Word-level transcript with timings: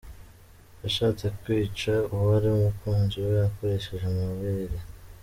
Yashatse 0.81 1.25
kwica 1.39 1.93
uwari 2.13 2.47
umukunzi 2.55 3.17
we 3.27 3.35
akoresheje 3.47 4.05
amabere 4.11 4.77